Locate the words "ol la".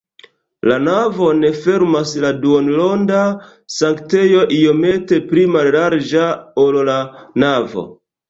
6.65-6.99